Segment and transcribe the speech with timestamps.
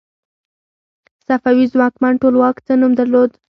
[1.25, 3.31] صفوي ځواکمن ټولواک څه نوم درلود؟